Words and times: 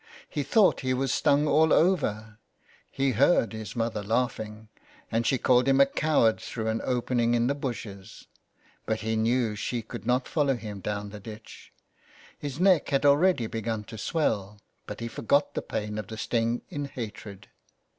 He 0.27 0.41
thought 0.41 0.79
he 0.79 0.95
was 0.95 1.11
stung 1.13 1.47
all 1.47 1.71
over, 1.71 2.39
he 2.89 3.11
heard 3.11 3.53
his 3.53 3.75
mother 3.75 4.01
laugh 4.01 4.39
ing, 4.39 4.67
and 5.11 5.27
she 5.27 5.37
called 5.37 5.67
him 5.67 5.79
a 5.79 5.85
coward 5.85 6.39
through 6.41 6.69
an 6.69 6.81
open 6.83 7.19
ing 7.19 7.35
in 7.35 7.45
the 7.45 7.53
bushes, 7.53 8.25
but 8.87 9.01
he 9.01 9.15
knew 9.15 9.55
she 9.55 9.83
could 9.83 10.07
not 10.07 10.27
follow 10.27 10.55
him 10.55 10.79
down 10.79 11.11
the 11.11 11.19
ditch. 11.19 11.71
His 12.35 12.59
neck 12.59 12.89
had 12.89 13.05
already 13.05 13.45
begun 13.45 13.83
to 13.83 13.97
swell, 13.99 14.57
but 14.87 15.01
he 15.01 15.07
forgot 15.07 15.53
the 15.53 15.61
pain 15.61 15.99
of 15.99 16.07
the 16.07 16.17
sting 16.17 16.63
in 16.71 16.85
hatred. 16.85 17.49